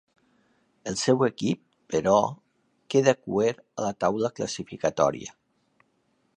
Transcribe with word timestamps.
El 0.91 0.95
seu 1.01 1.19
equip, 1.27 1.61
però, 1.95 2.15
queda 2.95 3.15
cuer 3.29 3.53
a 3.61 3.87
la 3.87 3.93
taula 4.05 4.35
classificatòria. 4.41 5.39